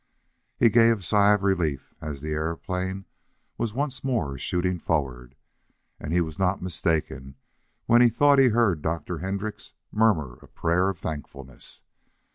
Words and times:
He 0.57 0.69
gave 0.71 0.97
a 0.97 1.03
sigh 1.03 1.33
of 1.33 1.43
relief 1.43 1.93
as 2.01 2.21
the 2.21 2.31
aeroplane 2.31 3.05
was 3.59 3.75
once 3.75 4.03
more 4.03 4.35
shooting 4.35 4.79
forward, 4.79 5.35
and 5.99 6.11
he 6.11 6.21
was 6.21 6.39
not 6.39 6.59
mistaken 6.59 7.35
when 7.85 8.01
he 8.01 8.09
thought 8.09 8.39
he 8.39 8.47
heard 8.47 8.81
Dr. 8.81 9.19
Hendrix 9.19 9.73
murmur 9.91 10.39
a 10.41 10.47
prayer 10.47 10.89
of 10.89 10.97
thankfulness. 10.97 11.83